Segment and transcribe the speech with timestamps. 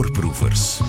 [0.00, 0.80] Voorproevers.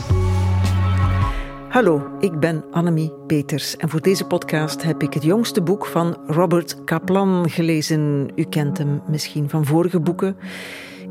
[1.70, 6.18] Hallo, ik ben Annemie Peters en voor deze podcast heb ik het jongste boek van
[6.28, 8.32] Robert Kaplan gelezen.
[8.36, 10.38] U kent hem misschien van vorige boeken.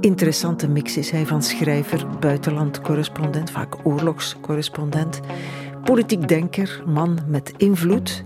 [0.01, 5.21] Interessante mix is hij van schrijver, buitenlandcorrespondent, vaak oorlogscorrespondent,
[5.85, 8.25] politiek denker, man met invloed.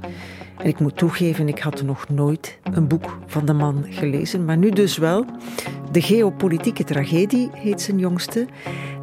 [0.59, 4.57] En ik moet toegeven, ik had nog nooit een boek van de man gelezen, maar
[4.57, 5.25] nu dus wel.
[5.93, 8.46] De geopolitieke tragedie heet zijn jongste.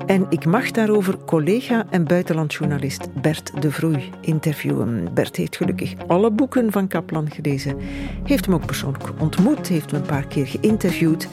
[0.05, 5.13] En ik mag daarover collega en buitenlandjournalist Bert de Vroei interviewen.
[5.13, 7.77] Bert heeft gelukkig alle boeken van Kaplan gelezen,
[8.23, 11.27] heeft hem ook persoonlijk ontmoet, heeft hem een paar keer geïnterviewd,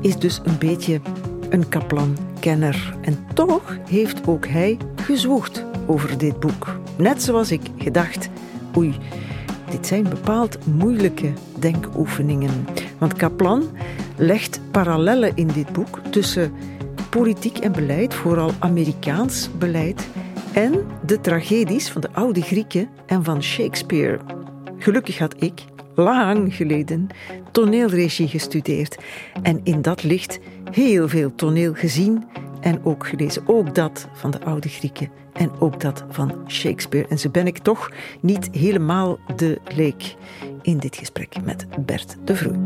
[0.00, 1.00] is dus een beetje
[1.48, 2.94] een Kaplan-kenner.
[3.00, 6.76] En toch heeft ook hij gezwoegd over dit boek.
[6.96, 8.28] Net zoals ik gedacht,
[8.76, 8.94] oei,
[9.72, 12.66] dit zijn bepaald moeilijke denkoefeningen.
[12.98, 13.64] Want Kaplan
[14.16, 16.52] legt parallellen in dit boek tussen
[17.10, 20.08] politiek en beleid, vooral Amerikaans beleid,
[20.52, 24.18] en de tragedies van de oude Grieken en van Shakespeare.
[24.78, 25.64] Gelukkig had ik
[25.94, 27.06] lang geleden
[27.50, 28.98] toneelregie gestudeerd
[29.42, 30.38] en in dat licht
[30.70, 32.24] heel veel toneel gezien
[32.62, 33.42] en ook gelezen.
[33.46, 37.08] Ook dat van de oude Grieken en ook dat van Shakespeare.
[37.08, 40.14] En zo ben ik toch niet helemaal de leek
[40.62, 42.62] in dit gesprek met Bert de Vroei.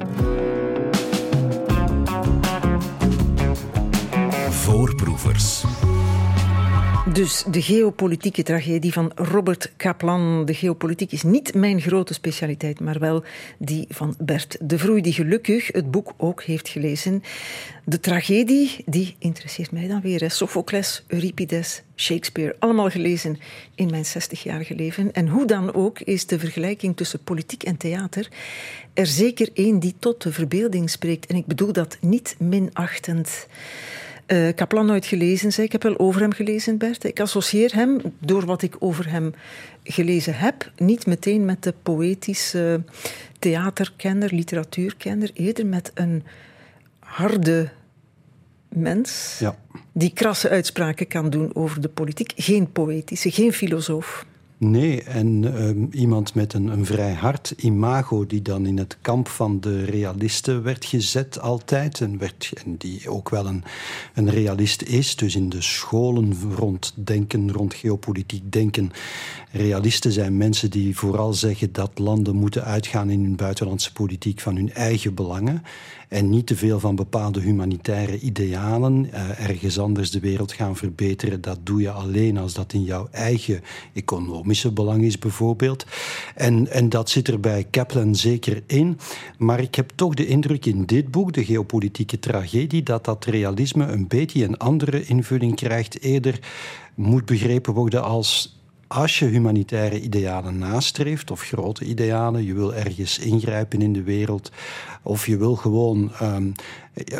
[4.51, 5.65] Voorproevers.
[7.13, 10.45] Dus de geopolitieke tragedie van Robert Kaplan.
[10.45, 13.25] De geopolitiek is niet mijn grote specialiteit, maar wel
[13.59, 17.23] die van Bert de Vroei, die gelukkig het boek ook heeft gelezen.
[17.85, 20.31] De tragedie, die interesseert mij dan weer.
[20.31, 23.39] Sophocles, Euripides, Shakespeare, allemaal gelezen
[23.75, 25.13] in mijn 60-jarige leven.
[25.13, 28.29] En hoe dan ook is de vergelijking tussen politiek en theater
[28.95, 31.27] er zeker één die tot de verbeelding spreekt.
[31.27, 33.47] En ik bedoel dat niet minachtend.
[34.27, 35.73] Uh, Kaplan nooit gelezen, zei ik.
[35.73, 37.05] heb wel over hem gelezen, Bert.
[37.05, 39.35] Ik associeer hem, door wat ik over hem
[39.85, 42.83] gelezen heb, niet meteen met de poëtische
[43.39, 46.23] theaterkenner, literatuurkenner, eerder met een
[46.99, 47.69] harde
[48.69, 49.57] mens ja.
[49.93, 52.33] die krasse uitspraken kan doen over de politiek.
[52.37, 54.27] Geen poëtische, geen filosoof.
[54.59, 59.29] Nee, en ehm, iemand met een, een, vrij hard imago die dan in het kamp
[59.29, 62.01] van de realisten werd gezet altijd.
[62.01, 63.65] En, werd, en die ook wel een,
[64.15, 65.17] een realist is.
[65.17, 68.93] Dus in de scholen rond denken, rond geopolitiek denken.
[69.51, 74.57] Realisten zijn mensen die vooral zeggen dat landen moeten uitgaan in hun buitenlandse politiek van
[74.57, 75.63] hun eigen belangen
[76.09, 81.41] en niet te veel van bepaalde humanitaire idealen uh, ergens anders de wereld gaan verbeteren.
[81.41, 83.61] Dat doe je alleen als dat in jouw eigen
[83.93, 85.87] economische belang is, bijvoorbeeld.
[86.35, 88.99] En, en dat zit er bij Kaplan zeker in.
[89.39, 93.87] Maar ik heb toch de indruk in dit boek, De Geopolitieke Tragedie, dat dat realisme
[93.87, 96.01] een beetje een andere invulling krijgt.
[96.01, 96.39] Eerder
[96.95, 98.56] moet begrepen worden als
[98.87, 104.51] als je humanitaire idealen nastreeft, of grote idealen, je wil ergens ingrijpen in de wereld,
[105.03, 106.53] of je wil gewoon, um,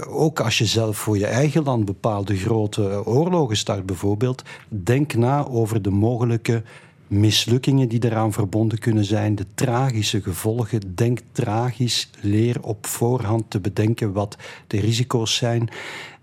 [0.09, 5.47] ook als je zelf voor je eigen land bepaalde grote oorlogen start bijvoorbeeld, denk na
[5.47, 6.63] over de mogelijke
[7.07, 10.95] mislukkingen die eraan verbonden kunnen zijn, de tragische gevolgen.
[10.95, 15.69] Denk tragisch, leer op voorhand te bedenken wat de risico's zijn.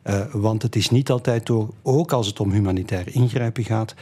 [0.03, 3.93] Uh, want het is niet altijd door, ook als het om humanitair ingrijpen gaat,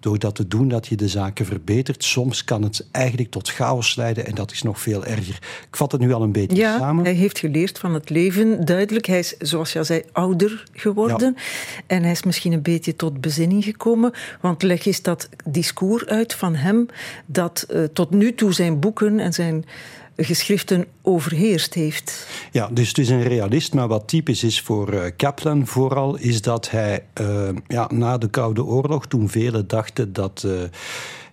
[0.00, 2.04] door dat te doen dat je de zaken verbetert.
[2.04, 5.38] Soms kan het eigenlijk tot chaos leiden en dat is nog veel erger.
[5.68, 7.04] Ik vat het nu al een beetje ja, samen.
[7.04, 9.06] Hij heeft geleerd van het leven, duidelijk.
[9.06, 11.36] Hij is, zoals je al zei, ouder geworden.
[11.86, 14.12] En hij is misschien een beetje tot bezinning gekomen.
[14.40, 16.86] Want leg eens dat discours uit van hem,
[17.26, 19.64] dat uh, tot nu toe zijn boeken en zijn
[20.16, 22.26] geschriften overheerst heeft.
[22.52, 26.42] Ja, dus het is een realist, maar wat typisch is voor uh, Kaplan vooral, is
[26.42, 30.46] dat hij uh, ja, na de Koude Oorlog, toen velen dachten dat.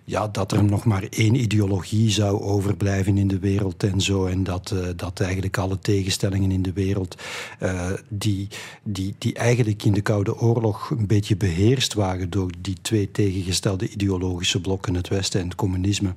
[0.06, 4.26] Ja, dat er nog maar één ideologie zou overblijven in de wereld en zo.
[4.26, 7.22] En dat, uh, dat eigenlijk alle tegenstellingen in de wereld,
[7.62, 8.48] uh, die,
[8.82, 13.88] die, die eigenlijk in de Koude Oorlog een beetje beheerst waren door die twee tegengestelde
[13.88, 16.14] ideologische blokken, het Westen en het communisme,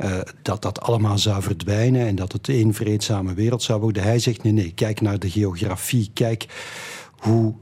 [0.00, 4.02] uh, dat dat allemaal zou verdwijnen en dat het één vreedzame wereld zou worden.
[4.02, 6.46] Hij zegt: nee, nee, kijk naar de geografie, kijk
[7.18, 7.54] hoe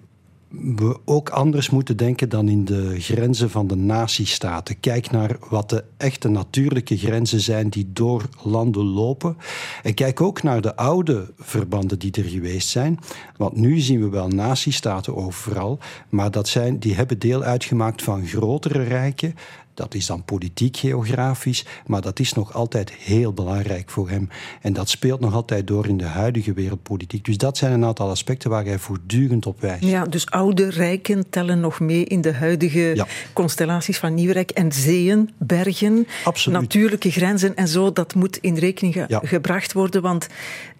[0.76, 4.80] we ook anders moeten denken dan in de grenzen van de natiestaten.
[4.80, 9.36] Kijk naar wat de echte natuurlijke grenzen zijn die door landen lopen.
[9.82, 12.98] En kijk ook naar de oude verbanden die er geweest zijn.
[13.36, 15.78] Want nu zien we wel natiestaten overal,
[16.08, 19.34] maar dat zijn, die hebben deel uitgemaakt van grotere rijken
[19.74, 24.28] Dat is dan politiek geografisch, maar dat is nog altijd heel belangrijk voor hem.
[24.60, 27.24] En dat speelt nog altijd door in de huidige wereldpolitiek.
[27.24, 29.84] Dus dat zijn een aantal aspecten waar hij voortdurend op wijst.
[29.84, 34.50] Ja, dus oude rijken tellen nog mee in de huidige constellaties van Nieuwrijk.
[34.50, 36.60] En zeeën, bergen, Absoluut.
[36.60, 40.26] natuurlijke grenzen en zo, dat moet in rekening gebracht worden, want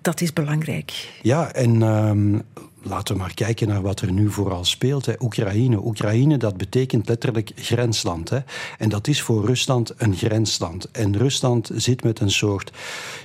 [0.03, 1.11] dat is belangrijk.
[1.23, 2.43] Ja, en um,
[2.85, 5.07] laten we maar kijken naar wat er nu vooral speelt.
[5.07, 5.13] Hè.
[5.21, 5.85] Oekraïne.
[5.85, 8.31] Oekraïne, dat betekent letterlijk grensland.
[8.31, 8.39] Hè.
[8.79, 10.91] En dat is voor Rusland een grensland.
[10.91, 12.73] En Rusland zit met een soort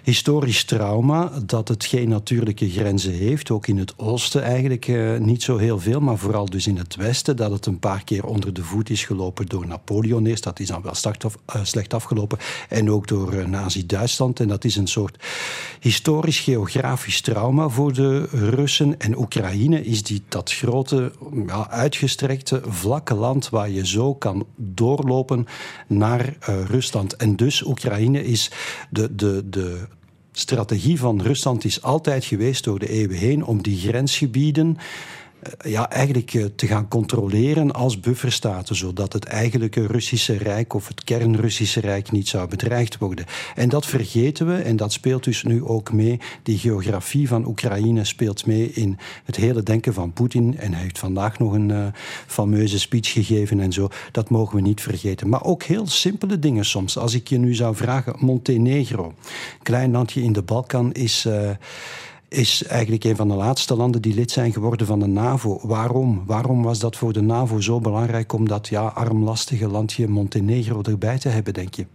[0.04, 3.52] historisch trauma dat het geen natuurlijke grenzen heeft.
[3.52, 6.96] Ook in het oosten eigenlijk eh, niet zo heel veel, maar vooral dus in het
[6.96, 7.36] westen.
[7.36, 10.44] Dat het een paar keer onder de voet is gelopen door Napoleon eerst.
[10.44, 12.38] Dat is dan wel af, uh, slecht afgelopen.
[12.70, 14.40] En ook door uh, Nazi-Duitsland.
[14.40, 15.24] En dat is een soort
[15.80, 21.12] historisch-geografisch trauma voor de Russen en Oekraïne Oekraïne is die, dat grote,
[21.48, 25.46] ja, uitgestrekte, vlakke land waar je zo kan doorlopen
[25.88, 27.16] naar uh, Rusland.
[27.16, 28.52] En dus Oekraïne is
[28.90, 29.88] de, de, de
[30.32, 34.84] strategie van Rusland is altijd geweest door de eeuwen heen om die grensgebieden eh,
[35.66, 41.04] ja, eigenlijk eh, te gaan controleren als bufferstaten, zodat het eigenlijke Russische Rijk of het
[41.04, 43.26] kern-Russische Rijk niet zou bedreigd worden.
[43.56, 46.20] En dat vergeten we en dat speelt dus nu ook mee.
[46.44, 50.58] Die geografie van Oekraïne speelt mee in het hele denken van Poetin.
[50.58, 51.88] En hij heeft vandaag nog een uh,
[52.28, 53.90] fameuze speech gegeven en zo.
[54.12, 55.30] Dat mogen we niet vergeten.
[55.30, 56.98] Maar ook heel simpele dingen soms.
[56.98, 59.14] Als ik je nu zou vragen, Montenegro,
[59.64, 61.28] klein landje in de Balkan, is.
[62.30, 65.60] Is eigenlijk een van de laatste landen die lid zijn geworden van de NAVO.
[65.64, 66.24] Waarom?
[66.26, 71.20] Waarom was dat voor de NAVO zo belangrijk om dat ja, armlastige landje Montenegro erbij
[71.20, 71.86] te hebben, denk je?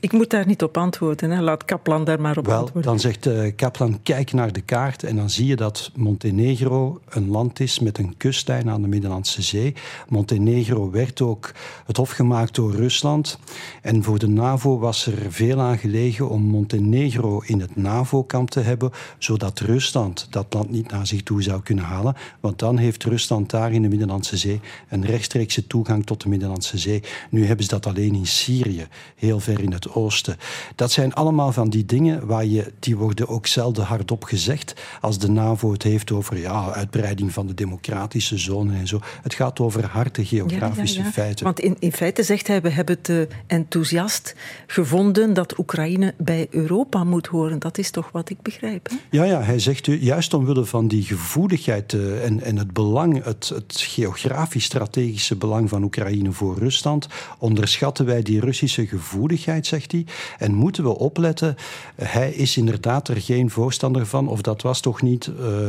[0.00, 1.30] Ik moet daar niet op antwoorden.
[1.30, 1.40] Hè.
[1.40, 2.90] Laat Kaplan daar maar op Wel, antwoorden.
[2.90, 7.28] Dan zegt uh, Kaplan, kijk naar de kaart en dan zie je dat Montenegro een
[7.28, 9.74] land is met een kustlijn aan de Middellandse Zee.
[10.08, 11.52] Montenegro werd ook
[11.86, 13.38] het hof gemaakt door Rusland.
[13.82, 18.60] En voor de NAVO was er veel aan gelegen om Montenegro in het NAVO-kamp te
[18.60, 22.16] hebben, zodat Rusland dat land niet naar zich toe zou kunnen halen.
[22.40, 26.78] Want dan heeft Rusland daar in de Middellandse Zee een rechtstreekse toegang tot de Middellandse
[26.78, 27.02] Zee.
[27.30, 28.86] Nu hebben ze dat alleen in Syrië,
[29.16, 30.36] heel ver in het oosten.
[30.74, 35.18] Dat zijn allemaal van die dingen waar je, die worden ook zelden hardop gezegd als
[35.18, 39.00] de NAVO het heeft over ja, uitbreiding van de democratische zone en zo.
[39.22, 41.44] Het gaat over harde geografische feiten.
[41.44, 44.34] Want in, in feite zegt hij, we hebben te enthousiast
[44.66, 47.58] gevonden dat Oekraïne bij Europa moet horen.
[47.58, 48.88] Dat is toch wat ik begrijp?
[48.88, 48.96] Hè?
[49.10, 53.48] Ja, ja, hij zegt juist omwille van die gevoeligheid uh, en, en het belang, het,
[53.48, 57.06] het geografisch-strategische belang van Oekraïne voor Rusland,
[57.38, 60.06] onderschatten wij die Russische gevoeligheid, zegt hij.
[60.38, 61.56] En moeten we opletten,
[61.94, 65.68] hij is inderdaad er geen voorstander van, of dat was toch niet uh,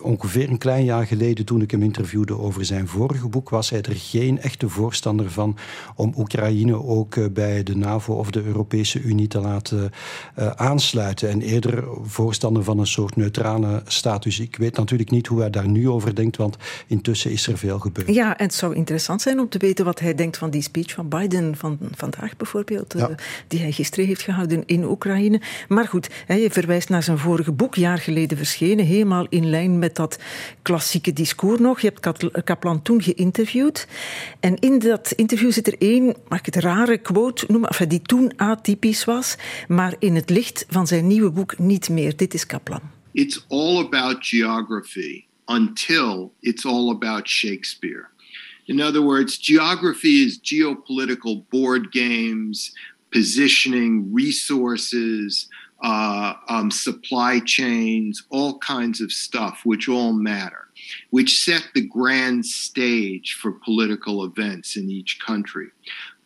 [0.00, 3.82] ongeveer een klein jaar geleden toen ik hem interviewde over zijn vorige boek, was hij
[3.82, 5.56] er geen echte voorstander van
[5.94, 9.90] om Oekraïne ook uh, bij de NAVO of de Europese Unie te laten
[10.38, 11.28] uh, aansluiten.
[11.28, 14.40] En eerder voorstander van een soort neutrale status.
[14.40, 16.56] Ik weet natuurlijk niet hoe hij daar nu over denkt, want
[16.86, 18.14] intussen is er veel gebeurd.
[18.14, 20.92] Ja, en het zou interessant zijn om te weten wat hij denkt van die speech
[20.92, 22.94] van Biden van vandaag bijvoorbeeld.
[22.96, 23.10] Ja
[23.48, 25.40] die hij gisteren heeft gehouden in Oekraïne.
[25.68, 29.96] Maar goed, hij verwijst naar zijn vorige boek, jaar geleden verschenen, helemaal in lijn met
[29.96, 30.18] dat
[30.62, 31.80] klassieke discours nog.
[31.80, 33.86] Je hebt Kaplan toen geïnterviewd.
[34.40, 38.02] En in dat interview zit er één, mag ik het rare quote noemen, enfin, die
[38.02, 39.36] toen atypisch was,
[39.68, 42.16] maar in het licht van zijn nieuwe boek niet meer.
[42.16, 42.80] Dit is Kaplan.
[43.12, 48.08] It's all about geography until it's all about Shakespeare.
[48.64, 52.76] In other words, geography is geopolitical board games,
[53.10, 55.48] positioning, resources,
[55.82, 60.68] uh, um, supply chains, all kinds of stuff, which all matter,
[61.10, 65.68] which set the grand stage for political events in each country.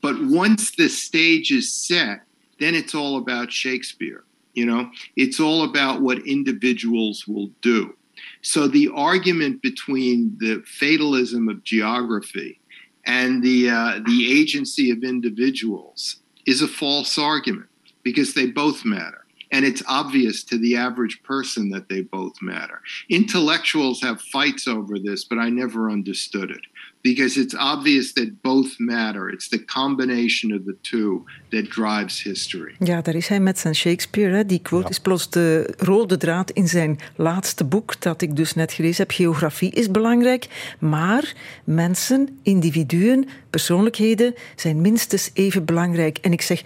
[0.00, 2.22] But once the stage is set,
[2.58, 4.24] then it's all about Shakespeare.
[4.54, 7.96] You know, it's all about what individuals will do.
[8.42, 12.60] So the argument between the fatalism of geography
[13.04, 16.16] and the uh, the agency of individuals
[16.46, 17.68] is a false argument
[18.02, 19.21] because they both matter.
[19.52, 22.80] And it's obvious to the average person that they both matter.
[23.08, 26.66] Intellectuals have fights over this, but I never understood it
[27.02, 29.28] because it's obvious that both matter.
[29.28, 32.74] It's the combination of the two that drives history.
[32.78, 34.34] Ja, daar is hij met zijn Shakespeare.
[34.34, 34.46] Hè.
[34.46, 34.90] Die quote ja.
[34.90, 39.10] is plots de rode draad in zijn laatste boek, dat ik dus net gelezen heb.
[39.10, 46.18] Geografie is belangrijk, maar mensen, individuen, persoonlijkheden zijn minstens even belangrijk.
[46.18, 46.62] En ik zeg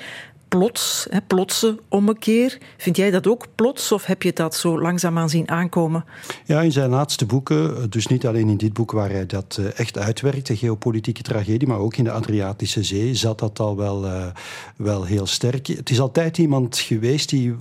[0.59, 2.59] plots, hè, plotse ommekeer.
[2.77, 6.05] Vind jij dat ook plots of heb je dat zo langzaamaan zien aankomen?
[6.45, 9.79] Ja, in zijn laatste boeken, dus niet alleen in dit boek waar hij dat eh,
[9.79, 14.05] echt uitwerkt, de geopolitieke tragedie, maar ook in de Adriatische Zee zat dat al wel,
[14.05, 14.27] uh,
[14.77, 15.67] wel heel sterk.
[15.67, 17.55] Het is altijd iemand geweest die,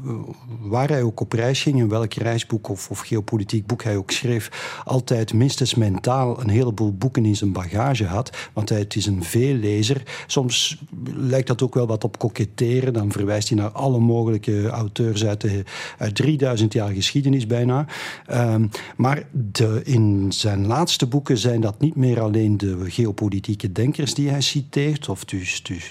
[0.62, 4.12] waar hij ook op reis ging, in welk reisboek of, of geopolitiek boek hij ook
[4.12, 8.30] schreef, altijd minstens mentaal een heleboel boeken in zijn bagage had.
[8.54, 10.02] Want hij is een veellezer.
[10.28, 10.78] Soms
[11.16, 12.85] lijkt dat ook wel wat op koketteren.
[12.94, 15.64] Dan verwijst hij naar alle mogelijke auteurs uit, de,
[15.98, 17.86] uit 3000 jaar geschiedenis bijna.
[18.32, 24.14] Um, maar de, in zijn laatste boeken zijn dat niet meer alleen de geopolitieke denkers
[24.14, 25.24] die hij citeert, of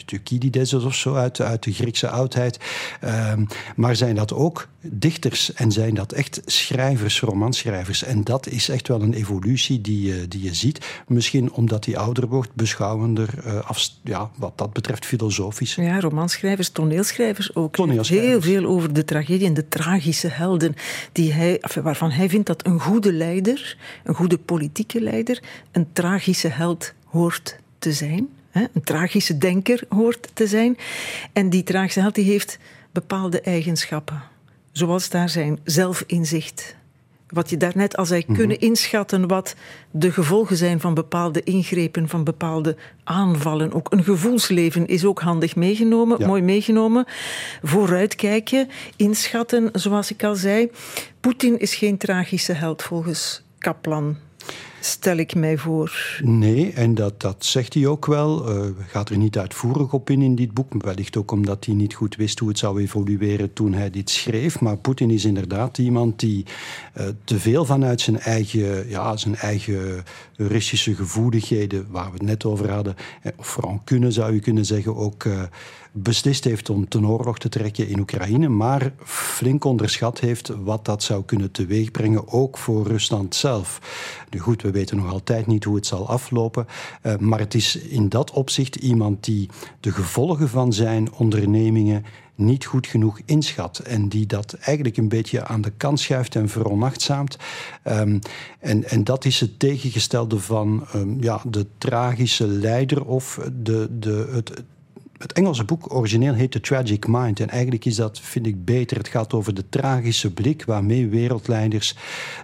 [0.04, 2.58] Thucydides of zo uit, uit de Griekse oudheid,
[3.04, 3.46] um,
[3.76, 8.02] maar zijn dat ook dichters en zijn dat echt schrijvers, romanschrijvers.
[8.02, 11.02] En dat is echt wel een evolutie die, die je ziet.
[11.06, 15.74] Misschien omdat hij ouder wordt, beschouwender, uh, af, ja, wat dat betreft filosofisch.
[15.74, 17.74] Ja, romanschrijvers, toneelschrijvers ook.
[17.74, 18.28] Toneelschrijvers.
[18.28, 20.74] Heel veel over de tragedie en de tragische helden
[21.12, 26.48] die hij, waarvan hij vindt dat een goede leider, een goede politieke leider, een tragische
[26.48, 28.28] held hoort te zijn.
[28.52, 30.76] Een tragische denker hoort te zijn.
[31.32, 32.58] En die tragische held die heeft
[32.92, 34.22] bepaalde eigenschappen.
[34.72, 36.76] Zoals daar zijn zelfinzicht,
[37.28, 39.54] wat je daarnet al zei, mm kunnen inschatten wat
[39.90, 43.72] de gevolgen zijn van bepaalde ingrepen, van bepaalde aanvallen.
[43.72, 47.04] Ook een gevoelsleven is ook handig meegenomen, mooi meegenomen.
[47.62, 50.70] Vooruitkijken, inschatten, zoals ik al zei.
[51.20, 54.16] Poetin is geen tragische held volgens Kaplan
[54.84, 56.20] stel ik mij voor.
[56.22, 58.56] Nee, en dat, dat zegt hij ook wel.
[58.56, 60.82] Uh, gaat er niet uitvoerig op in in dit boek.
[60.82, 64.60] Wellicht ook omdat hij niet goed wist hoe het zou evolueren toen hij dit schreef.
[64.60, 66.46] Maar Poetin is inderdaad iemand die
[66.96, 70.04] uh, te veel vanuit zijn eigen, ja, zijn eigen
[70.36, 74.96] Russische gevoeligheden, waar we het net over hadden, eh, of rancune zou je kunnen zeggen,
[74.96, 75.26] ook
[75.96, 81.02] beslist heeft om ten oorlog te trekken in Oekraïne, maar flink onderschat heeft wat dat
[81.02, 83.80] zou kunnen teweegbrengen, ook voor Rusland zelf.
[84.30, 86.66] Nu goed, we weten nog altijd niet hoe het zal aflopen,
[87.02, 89.48] uh, maar het is in dat opzicht iemand die
[89.80, 93.78] de gevolgen van zijn ondernemingen niet goed genoeg inschat.
[93.78, 97.36] En die dat eigenlijk een beetje aan de kant schuift en veronachtzaamt.
[97.84, 98.18] Um,
[98.58, 104.28] en, en dat is het tegengestelde van um, ja, de tragische leider of de, de,
[104.32, 104.62] het,
[105.18, 107.40] het Engelse boek origineel heet The Tragic Mind.
[107.40, 108.96] En eigenlijk is dat, vind ik, beter.
[108.96, 111.96] Het gaat over de tragische blik waarmee wereldleiders,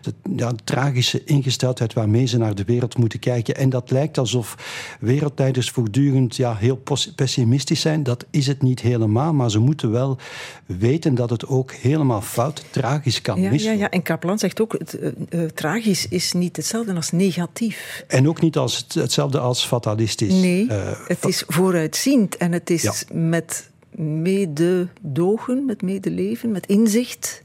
[0.03, 3.57] de, ja, de tragische ingesteldheid waarmee ze naar de wereld moeten kijken.
[3.57, 4.57] En dat lijkt alsof
[5.01, 6.83] wereldleiders voortdurend ja, heel
[7.15, 8.03] pessimistisch zijn.
[8.03, 10.19] Dat is het niet helemaal, maar ze moeten wel
[10.67, 13.73] weten dat het ook helemaal fout, tragisch kan ja, missen.
[13.73, 14.99] Ja, ja, en Kaplan zegt ook, het,
[15.31, 18.05] uh, tragisch is niet hetzelfde als negatief.
[18.09, 20.33] En ook niet als het, hetzelfde als fatalistisch.
[20.33, 22.93] Nee, uh, het is vooruitziend en het is ja.
[23.13, 27.43] met mededogen, met medeleven, met inzicht.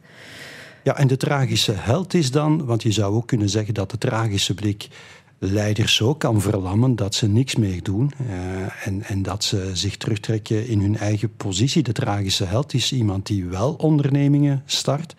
[0.83, 3.97] Ja, en de tragische held is dan, want je zou ook kunnen zeggen dat de
[3.97, 4.87] tragische blik
[5.39, 9.97] leiders zo kan verlammen dat ze niks meer doen uh, en, en dat ze zich
[9.97, 11.83] terugtrekken in hun eigen positie.
[11.83, 15.15] De tragische held is iemand die wel ondernemingen start,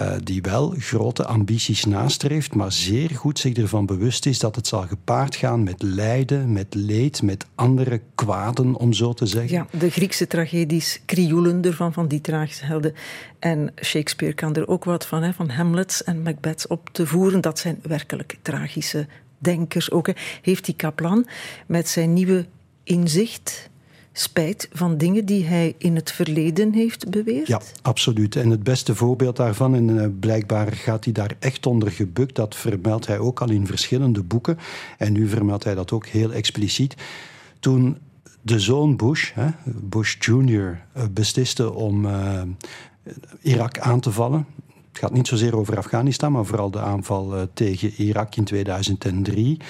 [0.00, 4.66] uh, die wel grote ambities nastreeft, maar zeer goed zich ervan bewust is dat het
[4.66, 9.52] zal gepaard gaan met lijden, met leed, met andere kwaden, om zo te zeggen.
[9.52, 12.94] Ja, de Griekse tragedies krioelen ervan, van die tragische helden.
[13.38, 17.40] En Shakespeare kan er ook wat van, hè, van Hamlet en Macbeth op te voeren.
[17.40, 19.06] Dat zijn werkelijk tragische
[19.38, 20.08] denkers ook.
[20.42, 21.26] Heeft die Kaplan
[21.66, 22.46] met zijn nieuwe
[22.84, 23.70] inzicht
[24.18, 27.46] spijt van dingen die hij in het verleden heeft beweerd?
[27.46, 28.36] Ja, absoluut.
[28.36, 32.54] En het beste voorbeeld daarvan, en uh, blijkbaar gaat hij daar echt onder gebukt, dat
[32.54, 34.58] vermeldt hij ook al in verschillende boeken.
[34.98, 36.94] En nu vermeldt hij dat ook heel expliciet.
[37.60, 37.98] Toen
[38.42, 39.32] de zoon Bush,
[39.64, 42.42] Bush Jr., uh, besliste om uh,
[43.40, 44.46] Irak aan te vallen.
[44.88, 49.60] Het gaat niet zozeer over Afghanistan, maar vooral de aanval tegen Irak in 2003.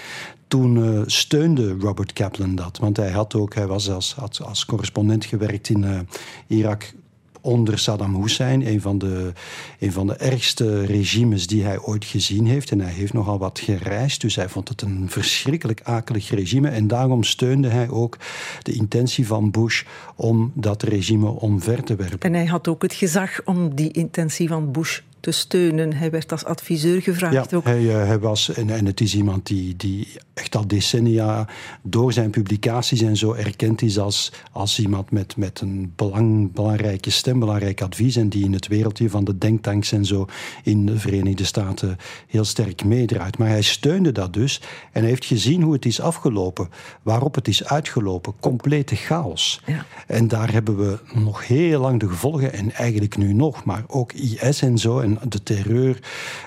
[0.49, 2.79] Toen uh, steunde Robert Kaplan dat.
[2.79, 5.99] Want hij, had ook, hij was als, als, correspondent gewerkt in uh,
[6.47, 6.95] Irak
[7.47, 9.33] onder Saddam Hussein, een van, de,
[9.79, 12.71] een van de ergste regimes die hij ooit gezien heeft.
[12.71, 16.69] En hij heeft nogal wat gereisd, dus hij vond het een verschrikkelijk akelig regime.
[16.69, 18.19] En daarom steunde hij ook
[18.63, 19.83] de intentie van Bush
[20.15, 22.21] om dat regime omver te werpen.
[22.21, 25.93] En hij had ook het gezag om die intentie van Bush te steunen.
[25.93, 27.65] Hij werd als adviseur gevraagd ja, ook.
[27.65, 31.49] Hij, uh, hij was, en, en, het is iemand die, die echt al decennia
[31.83, 37.11] door zijn publicaties en zo erkend is als, als iemand met, met een belang, belangrijke
[37.11, 40.27] stem, belangrijk advies en die in het wereldje van de denktanks en zo
[40.63, 43.39] in de Verenigde Staten heel sterk meedraait.
[43.39, 44.61] Maar hij steunde dat dus
[44.93, 46.69] en hij heeft gezien hoe het is afgelopen,
[47.03, 48.35] waarop het is uitgelopen.
[48.41, 49.61] Complete chaos.
[49.67, 49.85] Ja.
[50.07, 54.13] En daar hebben we nog heel lang de gevolgen en eigenlijk nu nog, maar ook
[54.13, 55.99] IS en zo en de terreur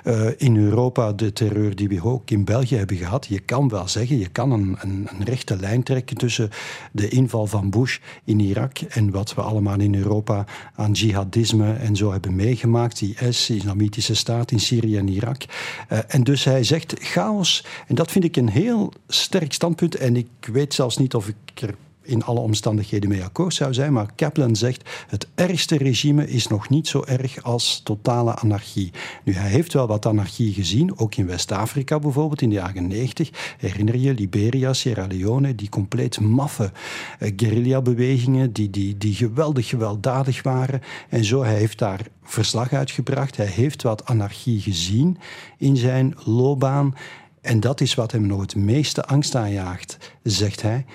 [0.04, 3.26] uh, in Europa, de terreur die we ook in België hebben gehad.
[3.26, 6.50] Je kan wel zeggen, je kan een, een, een rechte lijn trekken tussen
[6.92, 10.46] de inval van Bush in Irak en wat we allemaal in Europa
[10.76, 13.02] aan jihadisme en zo hebben meegemaakt.
[13.02, 15.44] IS, Islamitische Staat in Syrië en Irak.
[15.92, 17.66] Uh, en dus hij zegt chaos.
[17.88, 19.96] En dat vind ik een heel sterk standpunt.
[19.96, 21.76] En ik weet zelfs niet of ik er
[22.10, 23.94] in alle omstandigheden mee akkoord zou zijn.
[23.94, 28.92] Maar Kaplan zegt: het ergste regime is nog niet zo erg als totale anarchie.
[29.24, 33.56] Nu, hij heeft wel wat anarchie gezien, ook in West-Afrika bijvoorbeeld in de jaren 90.
[33.58, 36.72] Herinner je Liberia, Sierra Leone, die compleet maffe
[37.20, 40.82] uh, guerrilla-bewegingen, die, die, die geweldig gewelddadig waren.
[41.10, 43.38] En zo, hij heeft daar verslag uitgebracht.
[43.38, 45.18] Hij heeft wat anarchie gezien
[45.58, 46.96] in zijn loopbaan.
[47.42, 50.86] En dat is wat hem nog het meeste angst aanjaagt, zegt hij.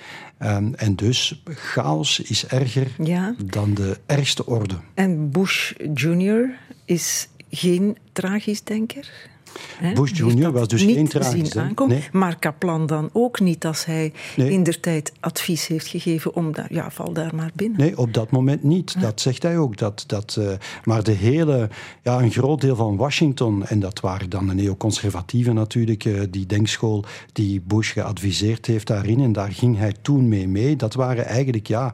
[0.43, 3.35] Um, en dus chaos is erger ja.
[3.45, 4.75] dan de ergste orde.
[4.93, 6.49] En Bush Jr.
[6.85, 9.11] is geen tragisch denker?
[9.77, 9.93] He?
[9.93, 10.51] Bush Jr.
[10.51, 12.07] was dus niet geen tragisch zien aankomen, nee.
[12.11, 14.51] Maar Kaplan dan ook niet als hij nee.
[14.51, 17.79] in der tijd advies heeft gegeven om daar, ja, val daar maar binnen.
[17.79, 18.91] Nee, op dat moment niet.
[18.95, 19.01] Ja.
[19.01, 19.77] Dat zegt hij ook.
[19.77, 20.51] Dat, dat, uh,
[20.83, 21.69] maar de hele,
[22.03, 26.45] ja, een groot deel van Washington, en dat waren dan de neoconservatieven natuurlijk, uh, die
[26.45, 30.75] denkschool die Bush geadviseerd heeft daarin, en daar ging hij toen mee mee.
[30.75, 31.93] Dat waren eigenlijk ja,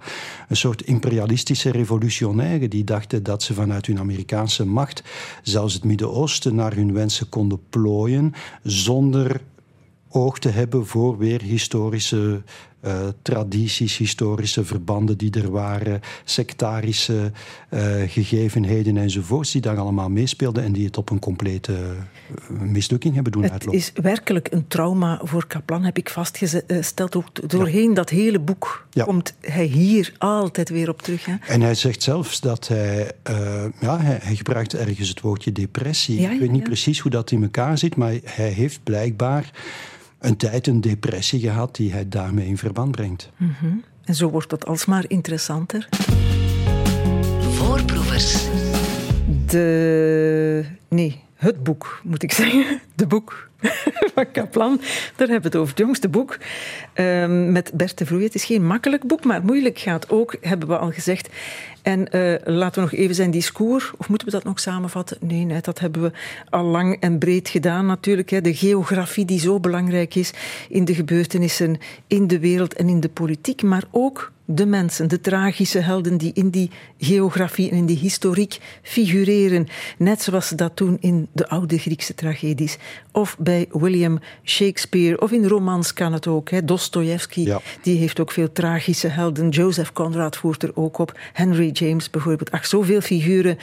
[0.49, 5.03] een soort imperialistische revolutionairen die dachten dat ze vanuit hun Amerikaanse macht
[5.41, 9.41] zelfs het Midden-Oosten naar hun wensen konden plooien zonder
[10.09, 12.43] oog te hebben voor weer historische
[12.85, 17.31] uh, tradities, historische verbanden die er waren, sectarische
[17.69, 21.73] uh, gegevenheden enzovoorts, die daar allemaal meespeelden en die het op een complete
[22.51, 23.79] uh, mislukking hebben doen het uitlopen.
[23.79, 27.15] Het is werkelijk een trauma voor Kaplan, heb ik vastgesteld.
[27.15, 27.95] Ook doorheen ja.
[27.95, 29.03] dat hele boek ja.
[29.03, 31.25] komt hij hier altijd weer op terug.
[31.25, 31.35] Hè?
[31.47, 33.11] En hij zegt zelfs dat hij,
[33.79, 36.21] ja, hij, hij, gebruikt ergens het woordje depressie.
[36.21, 39.51] Ja, ik weet niet precies hoe dat in elkaar zit, maar hij heeft blijkbaar
[40.21, 43.29] een tijd een depressie gehad die hij daarmee in verband brengt.
[43.37, 43.83] Mm -hmm.
[44.03, 45.89] En zo wordt het alsmaar interessanter.
[47.39, 48.47] Voorproevers.
[49.45, 50.65] De.
[50.87, 52.81] Nee, het boek, moet ik zeggen.
[52.95, 53.49] De boek
[54.15, 54.81] van Kaplan.
[55.15, 55.69] Daar hebben we het over.
[55.69, 56.37] Het jongste boek
[56.95, 58.23] um, met Bert de Vroei.
[58.23, 61.29] Het is geen makkelijk boek, maar moeilijk gaat ook, hebben we al gezegd.
[61.81, 65.17] En uh, laten we nog even zijn discours, of moeten we dat nog samenvatten?
[65.19, 66.11] Nee, nee, dat hebben we
[66.49, 68.29] al lang en breed gedaan natuurlijk.
[68.29, 68.41] Hè.
[68.41, 70.33] De geografie die zo belangrijk is
[70.69, 71.77] in de gebeurtenissen
[72.07, 76.31] in de wereld en in de politiek, maar ook de mensen, de tragische helden die
[76.33, 79.67] in die geografie en in die historiek figureren.
[79.97, 82.77] Net zoals ze dat doen in de oude Griekse tragedies.
[83.11, 85.21] Of bij William Shakespeare.
[85.21, 86.67] Of in romans kan het ook.
[86.67, 87.61] Dostoevsky, ja.
[87.81, 89.49] die heeft ook veel tragische helden.
[89.49, 91.19] Joseph Conrad voert er ook op.
[91.33, 92.51] Henry James bijvoorbeeld.
[92.51, 93.57] Ach, zoveel figuren.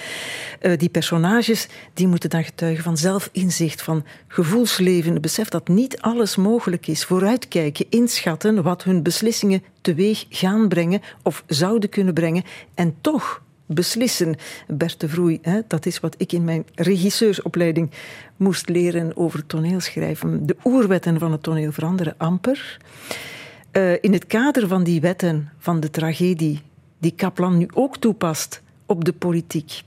[0.63, 5.21] Uh, die personages, die moeten dan getuigen van zelfinzicht, van gevoelsleven.
[5.21, 7.05] Besef dat niet alles mogelijk is.
[7.05, 12.45] Vooruitkijken, inschatten wat hun beslissingen teweeg gaan brengen of zouden kunnen brengen.
[12.75, 14.37] En toch beslissen.
[14.66, 17.90] Bert de Vroei, hè, dat is wat ik in mijn regisseursopleiding
[18.37, 20.46] moest leren over toneelschrijven.
[20.46, 22.78] De oerwetten van het toneel veranderen amper.
[23.72, 26.62] Uh, in het kader van die wetten van de tragedie,
[26.98, 29.83] die Kaplan nu ook toepast op de politiek,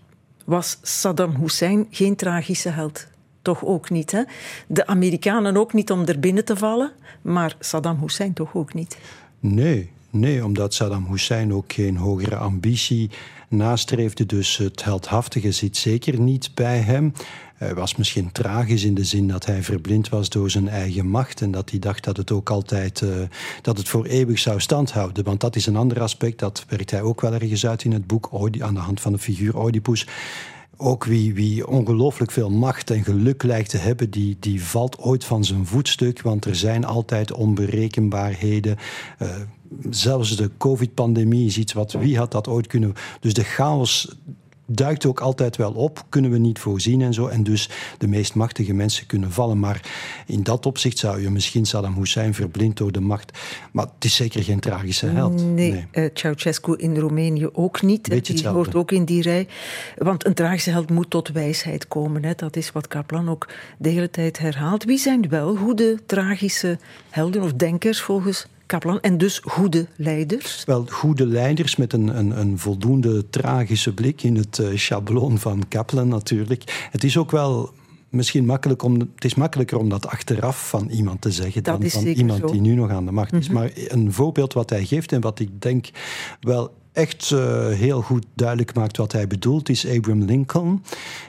[0.46, 3.08] was Saddam Hussein geen tragische held.
[3.42, 4.12] Toch ook niet.
[4.12, 4.24] Hè?
[4.68, 6.92] De Amerikanen ook niet om er binnen te vallen,
[7.22, 8.98] maar Saddam Hussein toch ook niet.
[9.40, 13.10] Nee, nee, omdat Saddam Hussein ook geen hogere ambitie
[13.52, 14.26] nastreefde.
[14.26, 17.14] Dus het heldhaftige zit zeker niet bij hem.
[17.56, 21.42] Hij was misschien tragisch in de zin dat hij verblind was door zijn eigen macht
[21.42, 23.10] en dat hij dacht dat het ook altijd uh,
[23.62, 25.24] dat het voor eeuwig zou standhouden.
[25.24, 28.08] Want dat is een ander aspect, dat werkt hij ook wel ergens uit in het
[28.08, 30.08] boek aan de hand van de figuur Oedipus
[30.82, 35.26] ook wie, wie ongelooflijk veel macht en geluk lijkt te hebben, die, die valt ooit
[35.26, 36.22] van zijn voetstuk.
[36.22, 38.78] Want er zijn altijd onberekenbaarheden.
[39.22, 39.30] Uh,
[39.90, 42.94] zelfs de COVID-pandemie is iets wat wie had dat ooit kunnen.
[43.20, 44.16] Dus de chaos
[44.76, 47.28] duikt ook altijd wel op, kunnen we niet voorzien en zo.
[47.28, 49.60] En dus de meest machtige mensen kunnen vallen.
[49.60, 49.82] Maar
[50.26, 53.40] in dat opzicht zou je misschien Saddam Hussein verblind door de macht.
[53.72, 55.44] Maar het is zeker geen tragische held.
[55.44, 55.88] Nee, nee.
[55.92, 58.10] Uh, Ceausescu in Roemenië ook niet.
[58.10, 59.48] Beetje die hoort ook in die rij.
[59.98, 62.24] Want een tragische held moet tot wijsheid komen.
[62.24, 62.34] Hè.
[62.36, 64.84] Dat is wat Kaplan ook de hele tijd herhaalt.
[64.84, 66.80] Wie zijn wel goede tragische
[67.10, 69.00] helden of denkers volgens Kaplan.
[69.02, 70.64] En dus goede leiders?
[70.66, 75.68] Wel, goede leiders met een, een, een voldoende tragische blik in het uh, schabloon van
[75.68, 76.88] Kaplan natuurlijk.
[76.92, 77.74] Het is ook wel
[78.10, 82.06] misschien makkelijk om, het is makkelijker om dat achteraf van iemand te zeggen dan van
[82.06, 83.48] iemand die nu nog aan de macht is.
[83.48, 83.58] Mhm.
[83.58, 85.90] Maar een voorbeeld wat hij geeft en wat ik denk
[86.40, 90.84] wel echt uh, heel goed duidelijk maakt wat hij bedoelt, is Abraham Lincoln.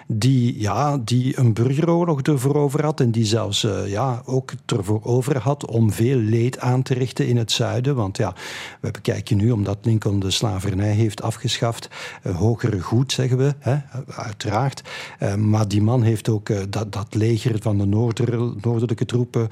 [0.07, 5.01] Die, ja, die een burgeroorlog ervoor over had en die zelfs uh, ja, ook ervoor
[5.03, 7.95] over had om veel leed aan te richten in het zuiden.
[7.95, 8.35] Want ja,
[8.81, 11.89] we bekijken nu, omdat Lincoln de slavernij heeft afgeschaft,
[12.27, 14.83] uh, hogere goed zeggen we, hè, uiteraard.
[15.39, 19.49] maar die man heeft ook dat, dat leger van de noorder, noordelijke troepen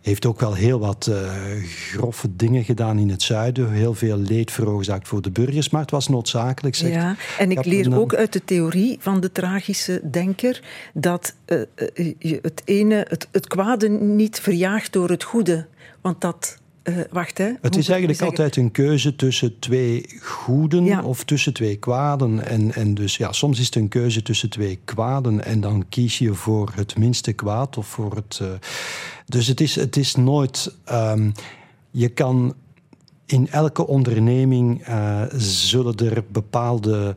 [0.00, 1.32] heeft ook wel heel wat uh,
[1.64, 3.72] grove dingen gedaan in het zuiden.
[3.72, 6.74] Heel veel leed veroorzaakt voor de burgers, maar het was noodzakelijk.
[6.74, 10.62] Zegt ja, en ik leer ook uit de theorie van de tragische denker
[10.94, 11.60] dat uh,
[11.94, 15.66] uh, het ene, het, het kwade niet verjaagt door het goede.
[16.00, 17.52] Want dat uh, wacht, hè.
[17.60, 21.02] Het is eigenlijk altijd een keuze tussen twee goeden ja.
[21.02, 22.46] of tussen twee kwaden.
[22.46, 26.18] En, en dus ja, soms is het een keuze tussen twee kwaden en dan kies
[26.18, 28.38] je voor het minste kwaad of voor het.
[28.42, 28.48] Uh,
[29.26, 30.74] dus het is, het is nooit.
[30.92, 31.32] Um,
[31.90, 32.54] je kan
[33.26, 37.16] in elke onderneming uh, zullen er bepaalde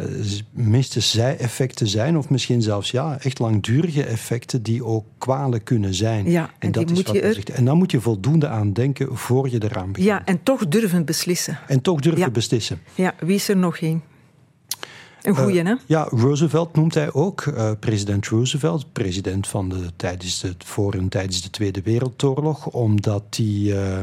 [0.00, 0.06] uh,
[0.50, 6.30] minste zij-effecten zijn, of misschien zelfs ja, echt langdurige effecten die ook kwalijk kunnen zijn.
[6.30, 7.34] Ja, en, en dat is wat je er...
[7.34, 7.50] zegt.
[7.50, 10.08] En dan moet je voldoende aan denken voor je eraan begint.
[10.08, 11.58] Ja, en toch durven beslissen.
[11.66, 12.30] En toch durven ja.
[12.30, 12.80] beslissen.
[12.94, 14.02] Ja, wie is er nog één?
[15.24, 15.74] Een goeie, uh, hè?
[15.86, 17.44] Ja, Roosevelt noemt hij ook.
[17.44, 22.66] Uh, president Roosevelt, president van de, tijdens de, voor en tijdens de Tweede Wereldoorlog.
[22.66, 23.98] Omdat hij, uh,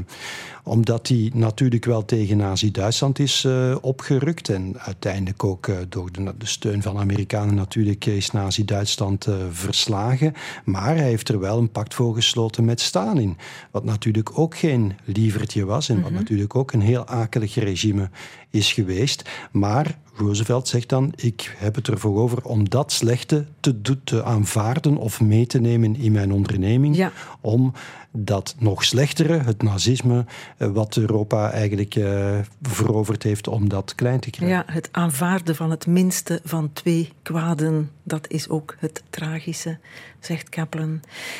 [0.63, 3.47] omdat hij natuurlijk wel tegen Nazi-Duitsland is
[3.81, 4.49] opgerukt.
[4.49, 10.33] En uiteindelijk ook door de, de, steun van Amerikanen natuurlijk is Nazi-Duitsland verslagen.
[10.63, 13.37] Maar hij heeft er wel een pact voor gesloten met Stalin.
[13.71, 15.89] Wat natuurlijk ook geen lievertje was.
[15.89, 16.19] En wat mm -hmm.
[16.19, 18.09] natuurlijk ook een heel akelig regime
[18.51, 19.29] is geweest.
[19.51, 24.97] Maar Roosevelt zegt dan: Ik heb het ervoor over om dat slechte te, te aanvaarden
[24.97, 26.95] of mee te nemen in mijn onderneming.
[26.95, 27.11] Ja.
[27.41, 27.73] Om
[28.11, 30.25] dat nog slechtere, het nazisme,
[30.57, 34.57] wat Europa eigenlijk uh, veroverd heeft, om dat klein te krijgen.
[34.57, 39.77] Ja, het aanvaarden van het minste van twee kwaden, dat is ook het tragische,
[40.19, 40.99] zegt Kaplan.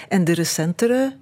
[0.10, 1.16] En de recentere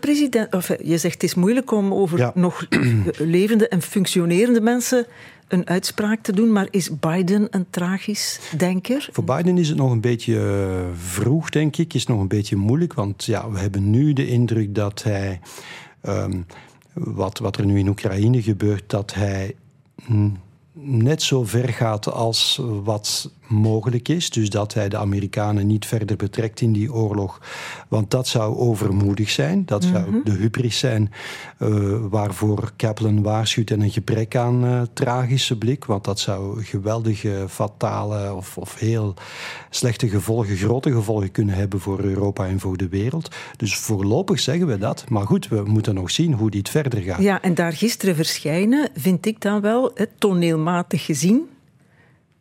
[0.00, 2.32] president, of, je zegt het is moeilijk om over ja.
[2.34, 2.66] nog
[3.18, 5.06] levende en functionerende mensen
[5.48, 9.08] een uitspraak te doen, maar is Biden een tragisch denker?
[9.12, 11.94] Voor Biden is het nog een beetje vroeg, denk ik.
[11.94, 15.40] Is nog een beetje moeilijk, want ja, we hebben nu de indruk dat hij,
[16.08, 16.46] um,
[16.92, 19.54] wat, wat er nu in Oekraïne gebeurt, dat hij
[20.72, 24.30] net zo ver gaat als wat mogelijk is.
[24.30, 27.40] Dus dat hij de Amerikanen niet verder betrekt in die oorlog.
[27.88, 29.62] Want dat zou overmoedig zijn.
[29.66, 30.24] Dat zou mm -hmm.
[30.24, 31.12] de hubris zijn
[31.58, 33.70] uh, waarvoor Kaplan waarschuwt.
[33.70, 35.84] En een gebrek aan uh, tragische blik.
[35.84, 39.14] Want dat zou geweldige, fatale of, of heel
[39.70, 43.34] slechte gevolgen, grote gevolgen kunnen hebben voor Europa en voor de wereld.
[43.56, 45.04] Dus voorlopig zeggen we dat.
[45.08, 47.22] Maar goed, we moeten nog zien hoe dit verder gaat.
[47.22, 51.50] Ja, en daar gisteren verschijnen, vind ik dan wel, het toneelmatig gezien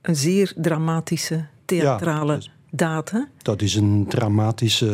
[0.02, 3.12] een zeer dramatische theatrale ja, dus daad.
[3.12, 3.20] Hè?
[3.38, 4.88] Dat is een dramatische,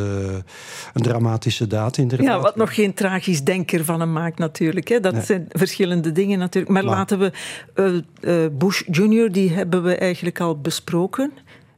[0.93, 2.27] een dramatische daad, inderdaad.
[2.27, 4.87] Ja, wat nog geen tragisch denker van hem maakt, natuurlijk.
[4.87, 4.99] Hè.
[4.99, 5.23] Dat nee.
[5.23, 6.73] zijn verschillende dingen, natuurlijk.
[6.73, 7.31] Maar, maar laten we
[7.75, 11.31] uh, uh, Bush Jr., die hebben we eigenlijk al besproken.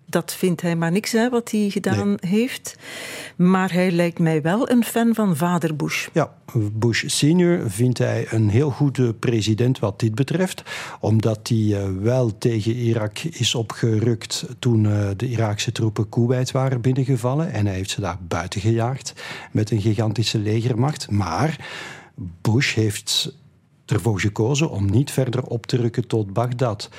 [0.10, 2.32] Dat vindt hij maar niks, hè, wat hij gedaan nee.
[2.32, 2.76] heeft.
[3.36, 6.08] Maar hij lijkt mij wel een fan van vader Bush.
[6.13, 6.34] Ja,
[6.74, 10.63] Bush senior vindt hij een heel goede president wat dit betreft.
[11.00, 16.82] Omdat hij uh, wel tegen Irak is opgerukt toen uh, de Iraakse troepen Kuwait waren
[16.82, 17.52] binnengevallen.
[17.52, 19.13] En hij heeft ze daar buiten gejaagd
[19.52, 21.12] met een gigantische legermacht.
[21.12, 21.67] Maar
[22.41, 23.36] Bush heeft
[23.91, 26.89] ervoor gekozen om niet verder op te rukken tot Bagdad.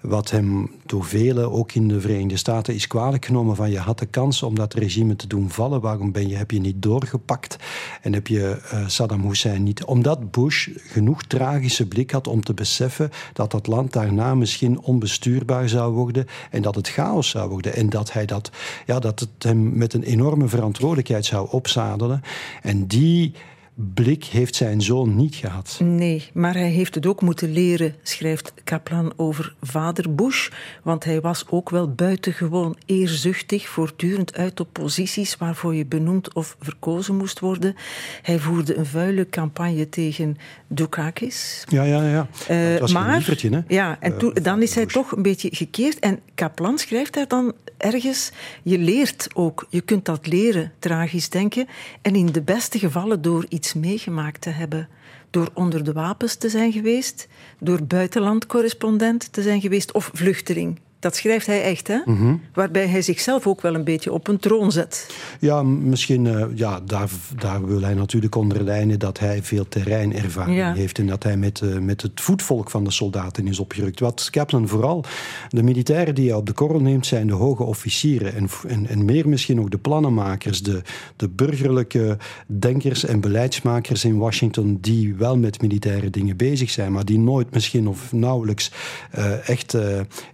[0.00, 3.98] Wat hem door velen, ook in de Verenigde Staten, is kwalijk genomen van je had
[3.98, 5.80] de kans om dat regime te doen vallen.
[5.80, 7.56] Waarom ben je, heb je niet doorgepakt
[8.02, 9.84] en heb je uh, Saddam Hussein niet?
[9.84, 15.68] Omdat Bush genoeg tragische blik had om te beseffen dat dat land daarna misschien onbestuurbaar
[15.68, 17.74] zou worden en dat het chaos zou worden.
[17.74, 18.50] En dat hij dat,
[18.86, 22.22] ja, dat het hem met een enorme verantwoordelijkheid zou opzadelen.
[22.62, 23.32] En die
[23.80, 25.78] blik heeft zijn zoon niet gehad.
[25.82, 30.48] Nee, maar hij heeft het ook moeten leren, schrijft Kaplan over vader Bush.
[30.82, 36.56] Want hij was ook wel buitengewoon eerzuchtig, voortdurend uit op posities waarvoor je benoemd of
[36.60, 37.74] verkozen moest worden.
[38.22, 40.36] Hij voerde een vuile campagne tegen
[40.66, 41.64] Dukakis.
[41.68, 42.28] Ja, ja, ja.
[42.50, 43.60] Uh, dat was maar, een hè?
[43.68, 45.98] Ja, en uh, dan is hij toch een beetje gekeerd.
[45.98, 48.30] En Kaplan schrijft daar dan ergens,
[48.62, 51.66] je leert ook, je kunt dat leren, tragisch denken.
[52.02, 54.88] En in de beste gevallen door iets meegemaakt te hebben.
[55.30, 57.28] Door onder de wapens te zijn geweest,
[57.58, 60.78] door buitenlandcorrespondent te zijn geweest of vluchteling.
[61.00, 61.98] Dat schrijft hij echt, hè?
[62.04, 62.34] Mhm.
[62.54, 65.14] Waarbij hij zichzelf ook wel een beetje op een troon zet.
[65.40, 70.72] Ja, misschien, uh, ja, daar, daar wil hij natuurlijk onderlijnen dat hij veel terreinervaring Ja.
[70.74, 74.00] heeft en dat hij met, uh, met het voetvolk van de soldaten is opgerukt.
[74.00, 75.04] Wat Kaplan vooral,
[75.48, 79.04] de militairen die hij op de korrel neemt, zijn de hoge officieren en, en, en
[79.04, 80.82] meer misschien ook de plannenmakers, de,
[81.16, 87.04] de burgerlijke denkers en beleidsmakers in Washington die wel met militaire dingen bezig zijn, maar
[87.04, 88.70] die nooit misschien of nauwelijks
[89.18, 89.76] uh, echt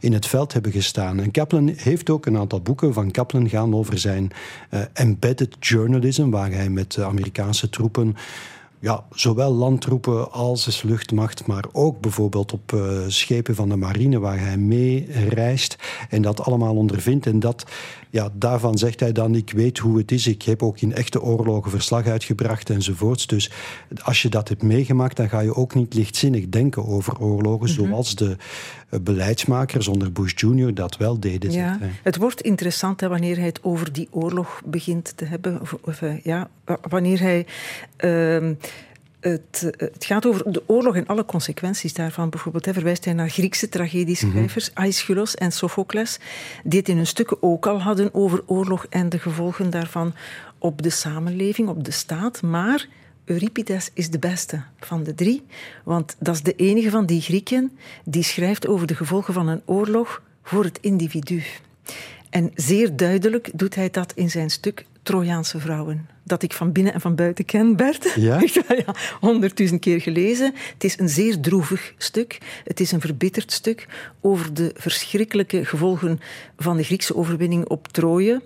[0.00, 1.21] in het veld hebben gestaan.
[1.21, 4.31] En Kaplan heeft ook een aantal boeken van Kaplan gaan over zijn
[4.71, 8.17] uh, embedded journalism, waar hij met Amerikaanse troepen
[8.85, 14.18] ja, zowel landtroepen als de luchtmacht, maar ook bijvoorbeeld op uh, schepen van de marine
[14.18, 15.77] waar hij mee reist
[16.09, 17.27] en dat allemaal ondervindt.
[17.27, 17.64] En dat,
[18.11, 21.23] ja, daarvan zegt hij dan, ik weet hoe het is, ik heb ook in echte
[21.23, 23.27] oorlogen verslag uitgebracht enzovoorts.
[23.27, 23.51] Dus
[24.03, 27.73] als je dat hebt meegemaakt, dan ga je ook niet lichtzinnig denken over oorlogen, Mhm.
[27.73, 27.88] mm -hmm.
[27.88, 28.37] zoals de
[28.90, 30.75] uh, beleidsmakers onder Bush Jr.
[30.75, 31.51] dat wel deden.
[31.51, 35.61] Ja, zegt het wordt interessant hè, wanneer hij het over die oorlog begint te hebben.
[35.61, 36.49] Of, of, uh, ja,
[36.88, 37.47] wanneer hij...
[38.01, 38.51] Uh,
[39.30, 42.30] het, het, gaat over de oorlog en alle consequenties daarvan.
[42.30, 44.84] Bijvoorbeeld hè, verwijst hij naar Griekse tragedieschrijvers, mm -hmm.
[44.84, 46.18] Aeschylus en Sophocles,
[46.64, 50.14] die het in hun stukken ook al hadden over oorlog en de gevolgen daarvan
[50.58, 52.42] op de samenleving, op de staat.
[52.42, 52.88] Maar
[53.24, 55.42] Euripides is de beste van de drie,
[55.84, 57.72] want dat is de enige van die Grieken
[58.04, 61.42] die schrijft over de gevolgen van een oorlog voor het individu.
[62.30, 66.09] En zeer duidelijk doet hij dat in zijn stuk Trojaanse vrouwen.
[66.23, 68.12] Dat ik van binnen en van buiten ken, Bert.
[68.14, 68.40] Ja?
[68.87, 70.55] ja, honderdduizend keer gelezen.
[70.73, 72.38] Het is een zeer droevig stuk.
[72.64, 73.87] Het is een verbitterd stuk
[74.21, 76.21] over de verschrikkelijke gevolgen
[76.57, 78.43] van de Griekse overwinning op Troje.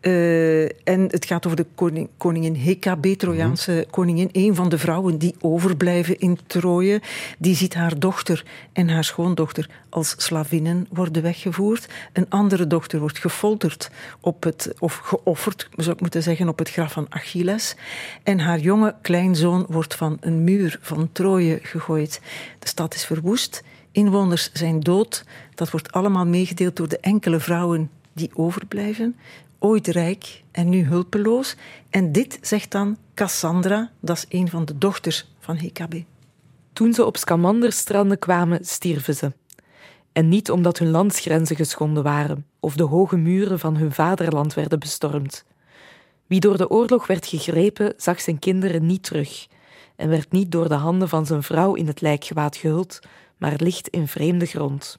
[0.00, 3.90] Uh, en het gaat over de koning, koningin Hekabe, Trojaanse mm.
[3.90, 4.28] koningin.
[4.32, 7.00] Een van de vrouwen die overblijven in Troje.
[7.38, 11.88] Die ziet haar dochter en haar schoondochter als slavinnen worden weggevoerd.
[12.12, 16.92] Een andere dochter wordt gefolterd op het, of geofferd, zou moeten zeggen, op het graf
[16.92, 17.76] van Achilles.
[18.22, 22.20] En haar jonge kleinzoon wordt van een muur van Troje gegooid.
[22.58, 23.62] De stad is verwoest.
[23.92, 25.24] Inwoners zijn dood.
[25.54, 29.16] Dat wordt allemaal meegedeeld door de enkele vrouwen die overblijven
[29.58, 31.56] ooit rijk en nu hulpeloos.
[31.90, 36.04] En dit zegt dan Cassandra, dat is een van de dochters van Hekabe.
[36.72, 39.32] Toen ze op Scamanderstranden kwamen, stierven ze.
[40.12, 44.78] En niet omdat hun landsgrenzen geschonden waren of de hoge muren van hun vaderland werden
[44.78, 45.44] bestormd.
[46.30, 49.46] Wie door de oorlog werd gegrepen, zag zijn kinderen niet terug
[49.96, 52.98] en werd niet door de handen van zijn vrouw in het lijkgewaad gehuld,
[53.36, 54.98] maar ligt in vreemde grond.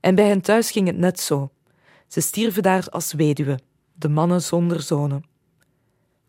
[0.00, 1.50] En bij hen thuis ging het net zo.
[2.08, 3.58] Ze stierven daar als weduwe,
[3.92, 5.24] de mannen zonder zonen.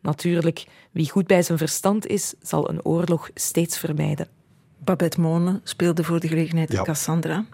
[0.01, 4.27] Natuurlijk, wie goed bij zijn verstand is, zal een oorlog steeds vermijden.
[4.77, 6.81] Babette Mone speelde voor de gelegenheid Ja.
[6.81, 7.45] Cassandra.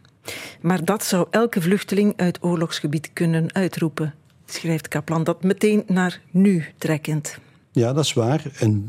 [0.62, 4.14] Maar dat zou elke vluchteling uit oorlogsgebied kunnen uitroepen,
[4.54, 5.24] schrijft Kaplan.
[5.24, 7.40] Dat meteen naar nu trekkend.
[7.78, 8.52] Ja, dat is waar.
[8.60, 8.86] En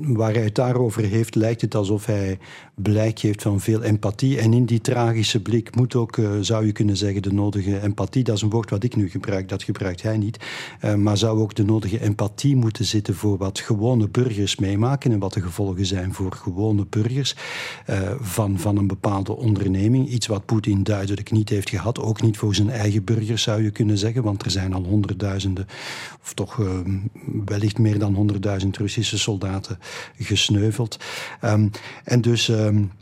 [0.00, 2.38] waar hij het daarover heeft, lijkt het alsof hij
[2.74, 4.38] blijk heeft van veel empathie.
[4.38, 8.24] En in die tragische blik moet ook, uh, zou je kunnen zeggen, de nodige empathie.
[8.24, 10.38] Dat is een woord wat ik nu gebruik, dat gebruikt hij niet.
[10.84, 15.18] Uh, maar zou ook de nodige empathie moeten zitten voor wat gewone burgers meemaken en
[15.18, 17.36] wat de gevolgen zijn voor gewone burgers
[17.90, 20.08] uh, van, van een bepaalde onderneming.
[20.08, 22.00] Iets wat Poetin duidelijk niet heeft gehad.
[22.00, 24.22] Ook niet voor zijn eigen burgers, zou je kunnen zeggen.
[24.22, 25.66] Want er zijn al honderdduizenden,
[26.22, 26.62] of toch
[27.44, 28.13] wellicht meer dan
[28.62, 29.78] 100.000 Russische soldaten
[30.18, 30.98] gesneuveld.
[31.42, 31.70] Um,
[32.04, 32.92] en dus um,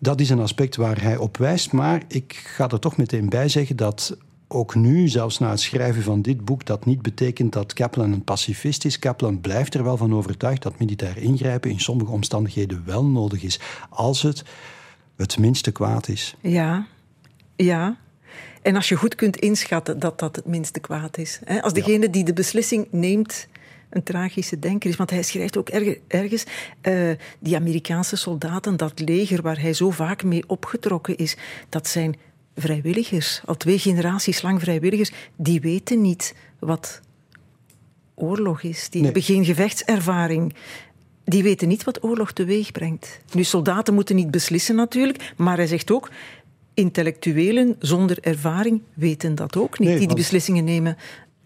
[0.00, 1.72] dat is een aspect waar hij op wijst.
[1.72, 4.16] Maar ik ga er toch meteen bij zeggen dat
[4.48, 8.24] ook nu, zelfs na het schrijven van dit boek, dat niet betekent dat Kaplan een
[8.24, 8.98] pacifist is.
[8.98, 13.60] Kaplan blijft er wel van overtuigd dat militair ingrijpen in sommige omstandigheden wel nodig is,
[13.90, 14.44] als het
[15.16, 16.36] het minste kwaad is.
[16.40, 16.86] Ja,
[17.56, 17.96] ja.
[18.62, 21.40] En als je goed kunt inschatten dat dat het minste kwaad is.
[21.60, 23.48] Als degene die de beslissing neemt
[23.90, 24.96] een tragische denker is.
[24.96, 26.44] Want hij schrijft ook erg, ergens...
[26.82, 31.36] Uh, die Amerikaanse soldaten, dat leger waar hij zo vaak mee opgetrokken is...
[31.68, 32.16] dat zijn
[32.56, 35.12] vrijwilligers, al twee generaties lang vrijwilligers...
[35.36, 37.00] die weten niet wat
[38.14, 38.88] oorlog is.
[38.90, 39.04] Die nee.
[39.04, 40.54] hebben geen gevechtservaring.
[41.24, 43.20] die weten niet wat oorlog teweeg brengt.
[43.32, 46.10] Nu, soldaten moeten niet beslissen natuurlijk, maar hij zegt ook,
[46.74, 50.96] intellectuelen zonder ervaring weten dat ook niet, die die beslissingen nemen.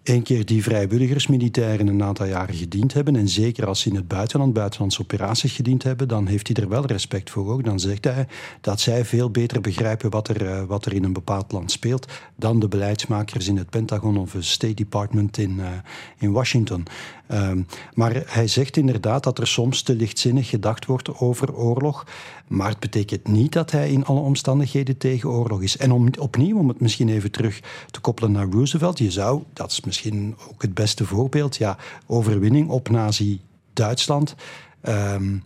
[0.02, 4.08] Eén keer die vrijwilligersmilitairen een aantal jaren gediend hebben, en zeker als ze in het
[4.08, 7.64] buitenland, buitenlandse operaties gediend hebben, dan heeft hij er wel respect voor ook.
[7.64, 8.26] Dan zegt hij
[8.60, 12.12] dat zij veel beter begrijpen wat er, eh, wat er in een bepaald land speelt
[12.36, 15.66] dan de beleidsmakers in het Pentagon of het State Department in, uh,
[16.18, 16.86] in Washington.
[17.32, 22.06] Um, maar hij zegt inderdaad dat er soms te lichtzinnig gedacht wordt over oorlog.
[22.52, 25.76] Maar het betekent niet dat hij in alle omstandigheden tegen oorlog is.
[25.76, 27.60] En om, opnieuw, om het misschien even terug
[27.90, 28.98] te koppelen naar Roosevelt.
[28.98, 34.34] Je zou, dat is misschien ook het beste voorbeeld, ja, overwinning op Nazi-Duitsland.
[34.88, 35.42] Um,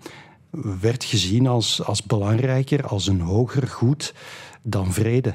[0.51, 4.15] werd gezien als, als belangrijker, als een hoger goed
[4.63, 5.35] dan vrede.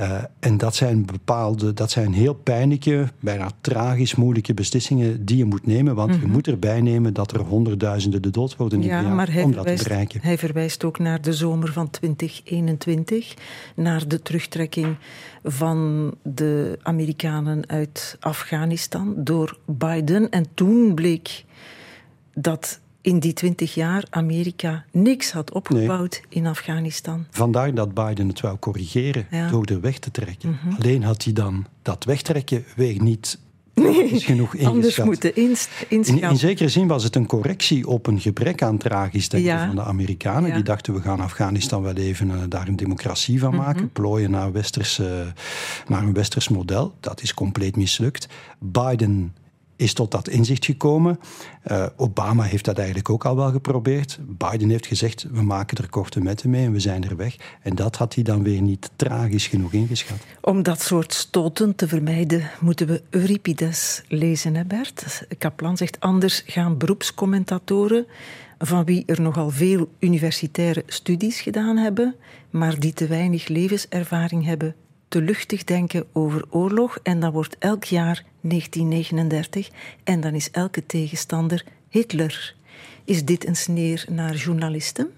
[0.00, 5.44] Uh, en dat zijn bepaalde, dat zijn heel pijnlijke, bijna tragisch moeilijke beslissingen die je
[5.44, 5.94] moet nemen.
[5.94, 6.20] Want mm -hmm.
[6.20, 6.36] je mhm.
[6.36, 9.76] moet erbij nemen dat er honderdduizenden de dood worden ja, jaar maar hij om verwijst,
[9.76, 10.20] dat te bereiken.
[10.22, 13.34] Hij verwijst ook naar de zomer van 2021,
[13.74, 14.96] naar de terugtrekking
[15.44, 20.30] van de Amerikanen uit Afghanistan door Biden.
[20.30, 21.44] En toen bleek
[22.34, 26.42] dat in die twintig jaar Amerika niks had opgebouwd nee.
[26.42, 27.26] in Afghanistan.
[27.30, 29.50] Vandaar dat Biden het wou corrigeren ja.
[29.50, 30.48] door de weg te trekken.
[30.48, 30.74] Mm -hmm.
[30.78, 33.38] Alleen had hij dan dat wegtrekken weer niet
[33.74, 34.74] Nee, genoeg ingeschat.
[34.74, 38.78] anders moeten ins in, in, zekere zin was het een correctie op een gebrek aan
[38.78, 39.66] tragisch denken ja.
[39.66, 40.48] van de Amerikanen.
[40.48, 40.54] Ja.
[40.54, 43.74] Die dachten, we gaan Afghanistan wel even uh, daar een democratie van maken.
[43.74, 43.92] Mm -hmm.
[43.92, 45.32] Plooien naar, westerse,
[45.88, 46.94] naar een westers model.
[47.00, 48.28] Dat is compleet mislukt.
[48.58, 49.34] Biden
[49.78, 51.18] is tot dat inzicht gekomen.
[51.70, 54.18] Uh, Obama heeft dat eigenlijk ook al wel geprobeerd.
[54.20, 57.36] Biden heeft gezegd, we maken er korte metten mee en we zijn er weg.
[57.62, 60.18] En dat had hij dan weer niet tragisch genoeg ingeschat.
[60.40, 65.26] Om dat soort stoten te vermijden, moeten we Euripides lezen, hè Bert?
[65.38, 68.06] Kaplan zegt, anders gaan beroepscommentatoren
[68.58, 72.14] van wie er nogal veel universitaire studies gedaan hebben,
[72.50, 74.74] maar die te weinig levenservaring hebben,
[75.08, 79.70] te luchtig denken over oorlog en dan wordt elk jaar 1939
[80.04, 82.54] en dan is elke tegenstander Hitler.
[83.04, 85.10] Is dit een sneer naar journalisten?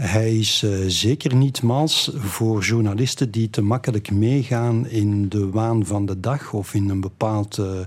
[0.00, 5.86] Hij is uh, zeker niet mals voor journalisten die te makkelijk meegaan in de waan
[5.86, 7.80] van de dag of in een bepaald uh,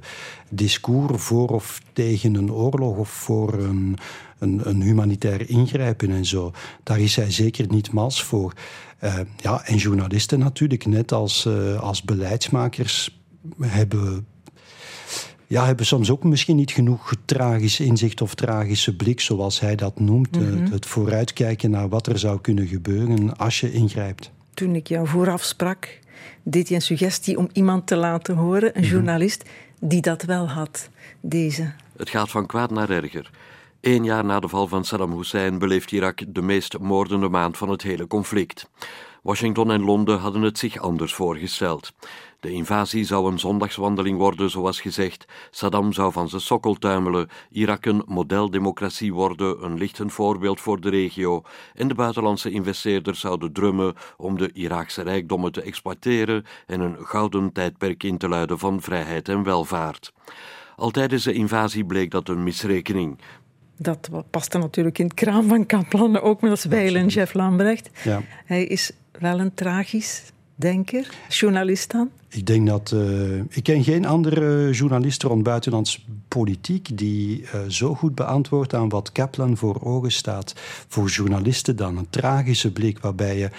[0.49, 3.97] discours voor of tegen een oorlog of voor een,
[4.39, 6.51] een, een humanitair ingrijpen en zo.
[6.83, 8.53] Daar is hij zeker niet mals voor.
[9.03, 11.47] Uh, ja, en journalisten natuurlijk, net als,
[11.79, 13.21] als beleidsmakers,
[13.59, 14.25] hebben
[15.51, 19.99] ja, hebben soms ook misschien niet genoeg tragisch inzicht of tragische blik, zoals hij dat
[19.99, 20.39] noemt.
[20.39, 20.71] Mm -hmm.
[20.71, 24.31] Het vooruitkijken naar wat er zou kunnen gebeuren als je ingrijpt.
[24.53, 25.99] Toen ik jou vooraf sprak,
[26.43, 28.91] deed je een suggestie om iemand te laten horen, een mm -hmm.
[28.91, 30.89] journalist, die dat wel had,
[31.21, 31.71] deze.
[31.97, 33.29] Het gaat van kwaad naar erger.
[33.81, 37.69] Eén jaar na de val van Saddam Hussein beleeft Irak de meest moordende maand van
[37.69, 38.69] het hele conflict.
[39.21, 41.93] Washington en Londen hadden het zich anders voorgesteld.
[42.41, 45.25] De invasie zou een zondagswandeling worden, zoals gezegd.
[45.51, 47.29] Saddam zou van zijn sokkel tuimelen.
[47.49, 51.41] Irak een modeldemocratie worden, een lichtend voorbeeld voor de regio.
[51.73, 57.51] En de buitenlandse investeerders zouden drummen om de Iraakse rijkdommen te exploiteren en een gouden
[57.51, 60.13] tijdperk in te luiden van vrijheid en welvaart.
[60.75, 63.17] Al tijdens de invasie bleek dat een misrekening.
[63.77, 67.89] Dat paste natuurlijk in het kraam van Kaplan, ook met als wijlen Jeff Lambrecht.
[68.03, 68.21] Ja.
[68.45, 72.09] Hij is wel een tragisch denker, journalist dan?
[72.29, 72.91] Ik denk dat.
[72.93, 78.89] Uh, ik ken geen andere journalist rond buitenlands politiek die uh, zo goed beantwoordt aan
[78.89, 80.53] wat Kaplan voor ogen staat.
[80.87, 83.49] Voor journalisten dan een tragische blik waarbij je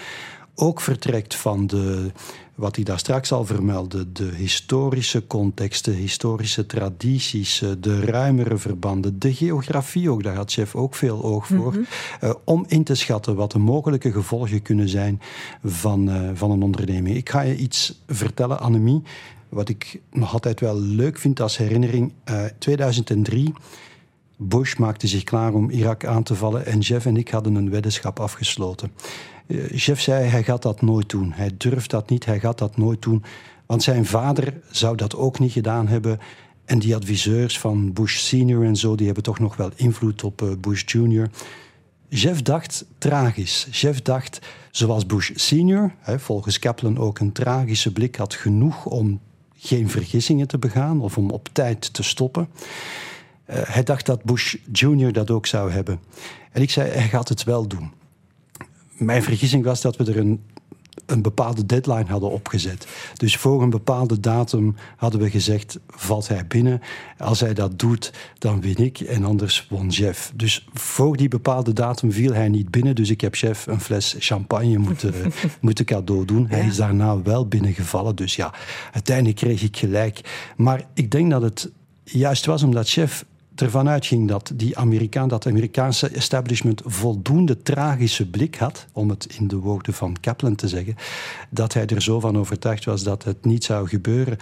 [0.55, 2.11] ook vertrekt van de,
[2.55, 8.57] wat hij daar straks al vermeldde, de historische context, de historische tradities, eh, de ruimere
[8.57, 11.85] verbanden, de geografie ook, daar had chef ook veel oog voor, mm
[12.19, 12.29] -hmm.
[12.29, 15.21] uh, om in te schatten wat de mogelijke gevolgen kunnen zijn
[15.63, 17.17] van, uh, van een onderneming.
[17.17, 19.01] Ik ga je iets vertellen, Annemie,
[19.49, 22.13] wat ik nog altijd wel leuk vind als herinnering.
[22.59, 23.53] 2003.
[24.37, 27.69] Bush maakte zich klaar om Irak aan te vallen en Jeff en ik hadden een
[27.69, 28.91] weddenschap afgesloten.
[29.47, 31.31] Jeff zei, hij gaat dat nooit doen.
[31.31, 33.23] Hij durft dat niet, hij gaat dat nooit doen.
[33.65, 36.19] Want zijn vader zou dat ook niet gedaan hebben.
[36.65, 40.41] En die adviseurs van Bush senior en zo, die hebben toch nog wel invloed op
[40.41, 41.29] uh, Bush junior.
[42.09, 43.67] Jeff dacht tragisch.
[43.71, 44.39] Jeff dacht,
[44.71, 49.19] zoals Bush senior, volgens Kaplan ook een tragische blik had genoeg om
[49.55, 52.47] geen vergissingen te begaan of om op tijd te stoppen.
[53.49, 55.99] Uh, hij dacht dat Bush junior dat ook zou hebben.
[56.51, 57.91] En ik zei, hij gaat het wel doen
[58.97, 60.41] mijn vergissing was dat we er een,
[61.05, 62.87] een bepaalde deadline hadden opgezet.
[63.13, 66.81] Dus voor een bepaalde datum hadden we gezegd: valt hij binnen?
[67.17, 70.31] Als hij dat doet, dan win ik en anders won Jeff.
[70.35, 72.95] Dus voor die bepaalde datum viel hij niet binnen.
[72.95, 75.13] Dus ik heb Chef een fles champagne moeten,
[75.61, 76.47] moeten cadeau doen.
[76.49, 78.15] Hij is daarna wel binnengevallen.
[78.15, 78.53] Dus ja,
[78.91, 80.51] uiteindelijk kreeg ik gelijk.
[80.57, 81.71] Maar ik denk dat het
[82.03, 88.55] juist was omdat Chef ervan uitging dat die Amerikaan, dat Amerikaanse establishment voldoende tragische blik
[88.55, 90.95] had, om het in de woorden van Kaplan te zeggen,
[91.49, 94.37] dat hij er zo van overtuigd was dat het niet zou gebeuren.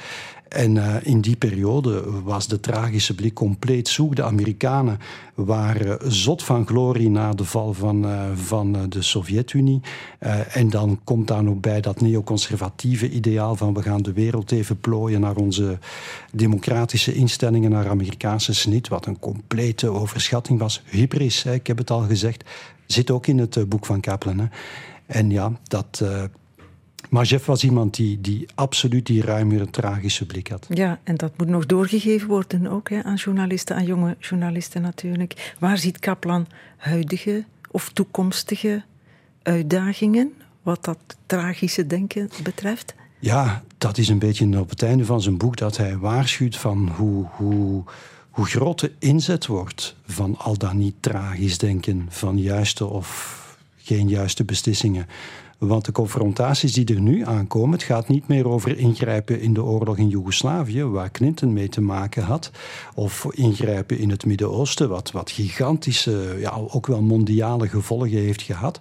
[0.52, 4.16] En uh, in die periode was de tragische blik compleet zoek.
[4.16, 5.00] De Amerikanen
[5.36, 9.82] waren zot van glorie na de val van, uh, van de Sovjet-Unie.
[10.52, 14.80] En dan komt daar nog bij dat neoconservatieve ideaal van we gaan de wereld even
[14.80, 15.80] plooien naar onze
[16.32, 20.84] democratische instellingen, naar Amerikaanse snit, wat een complete overschatting was.
[20.86, 22.44] Hybris, hè, ik heb het al gezegd,
[22.86, 24.40] zit ook in het boek van Kaplan.
[24.40, 24.46] Hè.
[25.06, 26.04] En ja, dat
[27.12, 30.66] maar Jeff was iemand die, die absoluut die ruimere, tragische blik had.
[30.70, 35.54] Ja, en dat moet nog doorgegeven worden ook hè, aan journalisten, aan jonge journalisten natuurlijk.
[35.60, 36.48] Waar ziet Kaplan
[36.78, 38.84] huidige of toekomstige
[39.42, 42.94] uitdagingen wat dat tragische denken betreft?
[43.20, 46.90] Ja, dat is een beetje op het einde van zijn boek dat hij waarschuwt van
[46.96, 47.84] hoe, hoe,
[48.32, 53.40] hoe groot de inzet wordt van al dan niet tragisch denken, van juiste of
[53.78, 55.08] geen juiste beslissingen.
[55.58, 59.64] Want de confrontaties die er nu aankomen, het gaat niet meer over ingrijpen in de
[59.64, 62.52] oorlog in Joegoslavië, waar Clinton mee te maken had,
[62.96, 68.80] of ingrijpen in het Midden-Oosten, wat, wat gigantische, ja, ook wel mondiale gevolgen heeft gehad.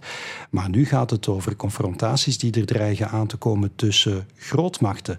[0.50, 5.18] Maar nu gaat het over confrontaties die er dreigen aan te komen tussen grootmachten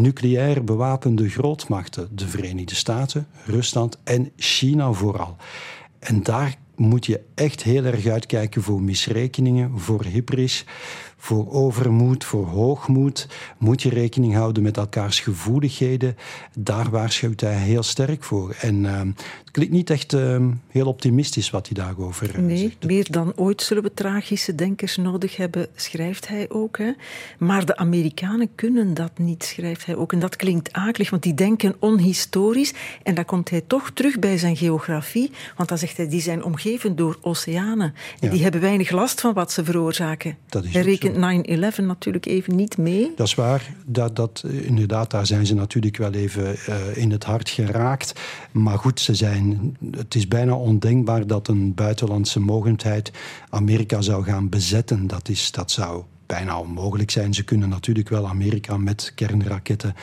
[0.00, 5.36] nucleair bewapende grootmachten, de Verenigde Staten, Rusland en China vooral.
[5.98, 10.64] En daar moet je echt heel erg uitkijken voor misrekeningen, voor hybris,
[11.22, 13.28] voor overmoed, voor hoogmoed.
[13.58, 16.16] Moet je rekening houden met elkaars gevoeligheden.
[16.58, 18.56] Daar waarschuwt hij heel sterk voor.
[18.60, 22.84] En uh, het klinkt niet echt uh, heel optimistisch wat hij daarover uh, nee, zegt.
[22.84, 26.78] meer dan ooit zullen we tragische denkers nodig hebben, schrijft hij ook.
[26.78, 26.92] Hè?
[27.38, 30.12] Maar de Amerikanen kunnen dat niet, schrijft hij ook.
[30.12, 32.72] En dat klinkt akelig, want die denken onhistorisch.
[33.02, 35.30] En dan komt hij toch terug bij zijn geografie.
[35.56, 37.94] Want dan zegt hij, die zijn omgeven door oceanen.
[38.20, 38.30] En ja.
[38.30, 40.36] die hebben weinig last van wat ze veroorzaken.
[40.46, 40.72] Dat is
[41.14, 43.12] hij rekent 9-11 natuurlijk even niet mee.
[43.16, 43.74] Dat is waar.
[43.86, 48.20] Dat, dat, inderdaad, daar zijn ze natuurlijk wel even uh, in het hart geraakt.
[48.52, 53.12] Maar goed, ze zijn, het is bijna ondenkbaar dat een buitenlandse mogendheid
[53.48, 55.06] Amerika zou gaan bezetten.
[55.06, 57.34] Dat, is, dat zou bijna onmogelijk zijn.
[57.34, 59.94] Ze kunnen natuurlijk wel Amerika met kernraketten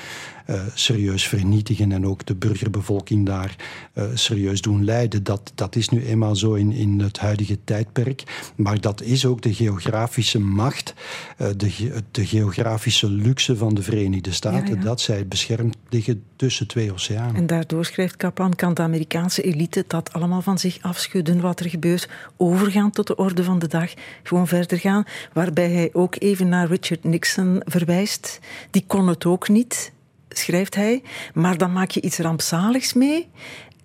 [0.73, 3.55] serieus vernietigen en ook de burgerbevolking daar
[3.93, 5.23] uh, serieus doen lijden.
[5.23, 8.23] Dat, dat is nu eenmaal zo in, in het huidige tijdperk.
[8.55, 10.93] Maar dat is ook de geografische macht,
[11.41, 14.81] uh, de, de geografische luxe van de Verenigde Staten, ja, ja.
[14.81, 17.35] dat zij beschermd liggen tussen twee oceanen.
[17.35, 21.69] En daardoor, schrijft Kaplan, kan de Amerikaanse elite dat allemaal van zich afschudden wat er
[21.69, 23.93] gebeurt, overgaan tot de orde van de dag,
[24.23, 25.03] gewoon verder gaan.
[25.33, 28.39] Waarbij hij ook even naar Richard Nixon verwijst.
[28.71, 29.91] Die kon het ook niet
[30.37, 31.01] schrijft hij,
[31.33, 33.29] maar dan maak je iets rampzaligs mee.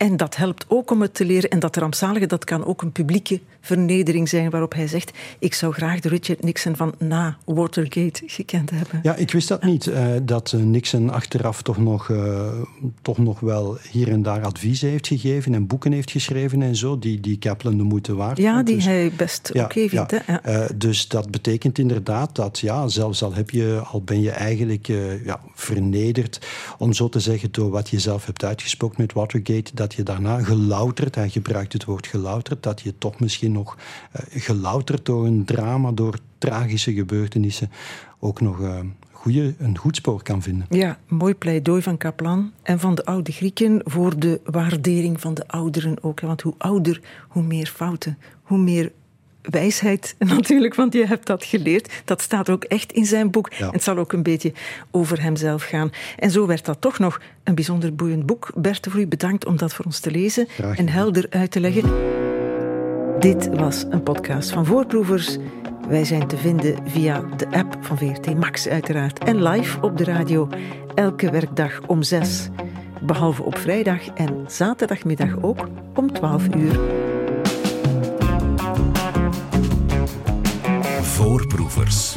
[0.02, 1.50] En dat helpt ook om het te leren.
[1.50, 5.72] En dat rampzalige, dat kan ook een publieke vernedering zijn waarop hij zegt: Ik zou
[5.72, 9.00] graag de Richard Nixon van na Watergate gekend hebben.
[9.02, 9.86] Ja, ik wist dat niet.
[9.86, 12.48] Uh, dat Nixon achteraf toch nog, uh,
[13.02, 16.98] toch nog wel hier en daar adviezen heeft gegeven en boeken heeft geschreven en zo,
[16.98, 20.10] die, die Kaplan de moeite waard Ja, die dus, hij best ja, oké vindt.
[20.10, 20.22] Ja.
[20.24, 20.32] Hè?
[20.32, 20.62] Ja.
[20.62, 24.86] Uh, dus dat betekent inderdaad dat, ja, zelfs al, heb je, al ben je eigenlijk
[25.24, 26.46] ja, vernederd,
[26.78, 30.42] om zo te zeggen, door wat je zelf hebt uitgesproken met Watergate, dat je daarna
[30.42, 35.44] gelouterd, hij gebruikt het woord gelouterd, dat je toch misschien nog uh, gelouterd door een
[35.44, 37.70] drama, door tragische gebeurtenissen,
[38.18, 38.78] ook nog uh,
[39.22, 40.66] goeie, een goed spoor kan vinden.
[40.70, 45.48] Ja, mooi pleidooi van Kaplan en van de oude Grieken voor de waardering van de
[45.48, 46.20] ouderen ook.
[46.20, 48.92] Want hoe ouder, hoe meer fouten, hoe meer
[49.42, 52.02] wijsheid natuurlijk, want je hebt dat geleerd.
[52.04, 53.52] Dat staat ook echt in zijn boek.
[53.52, 53.70] Ja.
[53.70, 54.52] Het zal ook een beetje
[54.90, 55.90] over hemzelf gaan.
[56.18, 58.50] En zo werd dat toch nog een bijzonder boeiend boek.
[58.54, 61.90] Bert voor u bedankt om dat voor ons te lezen en helder uit te leggen.
[63.18, 65.36] Dit was een podcast van Voorproevers.
[65.88, 70.04] Wij zijn te vinden via de app van VRT Max uiteraard en live op de
[70.04, 70.48] radio
[70.94, 72.48] elke werkdag om zes.
[73.02, 76.80] Behalve op vrijdag en zaterdagmiddag ook om 12 uur.
[81.22, 82.16] Voorproevers.